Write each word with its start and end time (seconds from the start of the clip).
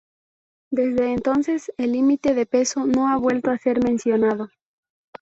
Desde 0.71 1.11
entonces, 1.11 1.71
el 1.77 1.91
límite 1.91 2.33
de 2.33 2.47
peso 2.47 2.87
no 2.87 3.07
ha 3.09 3.17
vuelto 3.19 3.51
a 3.51 3.59
ser 3.59 3.83
mencionado. 3.83 4.49